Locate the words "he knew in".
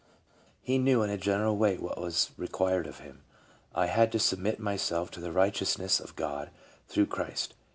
0.63-1.11